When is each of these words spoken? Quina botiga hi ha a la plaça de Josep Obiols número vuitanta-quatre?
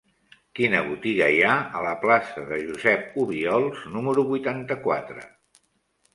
Quina 0.59 0.79
botiga 0.85 1.27
hi 1.33 1.43
ha 1.47 1.57
a 1.79 1.83
la 1.87 1.91
plaça 2.05 2.47
de 2.47 2.59
Josep 2.63 3.21
Obiols 3.25 3.85
número 3.99 4.27
vuitanta-quatre? 4.33 5.29